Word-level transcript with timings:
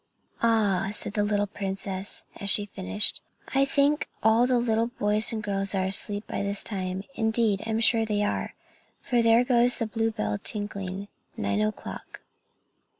_""Ah!" 0.41 0.89
said 0.91 1.13
the 1.13 1.23
little 1.23 1.45
princess 1.45 2.23
as 2.37 2.49
she 2.49 2.65
finished; 2.65 3.21
"I 3.53 3.65
think 3.65 4.07
all 4.23 4.47
the 4.47 4.57
little 4.57 4.87
boys 4.87 5.31
and 5.31 5.43
girls 5.43 5.75
are 5.75 5.83
asleep 5.83 6.25
by 6.25 6.41
this 6.41 6.63
time. 6.63 7.03
Indeed, 7.13 7.61
I'm 7.67 7.79
sure 7.81 8.03
they 8.03 8.23
are, 8.23 8.55
for 9.03 9.21
there 9.21 9.43
goes 9.43 9.77
the 9.77 9.85
blue 9.85 10.09
bell 10.09 10.39
tinkling 10.39 11.07
'Nine 11.37 11.61
o'clock!' 11.61 12.21